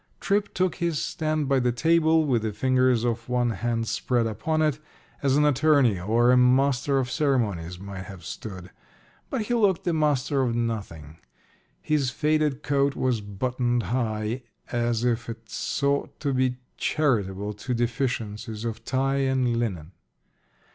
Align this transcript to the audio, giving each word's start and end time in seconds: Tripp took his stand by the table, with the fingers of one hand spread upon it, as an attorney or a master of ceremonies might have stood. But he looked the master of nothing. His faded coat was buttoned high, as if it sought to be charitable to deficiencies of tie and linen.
Tripp 0.19 0.51
took 0.55 0.77
his 0.77 0.99
stand 0.99 1.47
by 1.47 1.59
the 1.59 1.71
table, 1.71 2.25
with 2.25 2.41
the 2.41 2.53
fingers 2.53 3.03
of 3.03 3.29
one 3.29 3.51
hand 3.51 3.87
spread 3.87 4.25
upon 4.25 4.63
it, 4.63 4.79
as 5.21 5.37
an 5.37 5.45
attorney 5.45 5.99
or 5.99 6.31
a 6.31 6.37
master 6.37 6.97
of 6.97 7.11
ceremonies 7.11 7.77
might 7.77 8.05
have 8.05 8.25
stood. 8.25 8.71
But 9.29 9.43
he 9.43 9.53
looked 9.53 9.83
the 9.83 9.93
master 9.93 10.41
of 10.41 10.55
nothing. 10.55 11.19
His 11.83 12.09
faded 12.09 12.63
coat 12.63 12.95
was 12.95 13.21
buttoned 13.21 13.83
high, 13.93 14.41
as 14.71 15.03
if 15.03 15.29
it 15.29 15.51
sought 15.51 16.19
to 16.21 16.33
be 16.33 16.57
charitable 16.77 17.53
to 17.53 17.75
deficiencies 17.75 18.65
of 18.65 18.83
tie 18.83 19.17
and 19.17 19.55
linen. 19.57 19.91